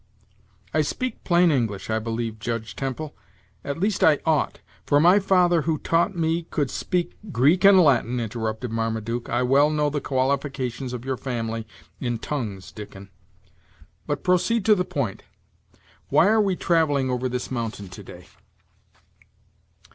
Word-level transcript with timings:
"I 0.73 0.81
speak 0.81 1.23
plain 1.23 1.51
English, 1.51 1.87
I 1.91 1.99
believe, 1.99 2.39
Judge 2.39 2.75
Temple: 2.75 3.15
at 3.63 3.77
least 3.77 4.03
I 4.03 4.17
ought; 4.25 4.59
for 4.83 4.99
my 4.99 5.19
father, 5.19 5.61
who 5.61 5.77
taught 5.77 6.15
me, 6.15 6.47
could 6.49 6.71
speak" 6.71 7.19
"Greek 7.31 7.63
and 7.63 7.79
Latin," 7.79 8.19
interrupted 8.19 8.71
Marmaduke. 8.71 9.29
"I 9.29 9.43
well 9.43 9.69
know 9.69 9.91
the 9.91 10.01
qualifications 10.01 10.93
of 10.93 11.05
your 11.05 11.17
family 11.17 11.67
in 11.99 12.17
tongues, 12.17 12.71
Dickon. 12.71 13.11
But 14.07 14.23
proceed 14.23 14.65
to 14.65 14.73
the 14.73 14.83
point; 14.85 15.21
why 16.09 16.25
are 16.29 16.41
we 16.41 16.55
travelling 16.55 17.11
over 17.11 17.29
this 17.29 17.51
mountain 17.51 17.87
to 17.89 18.01
day?" 18.03 18.25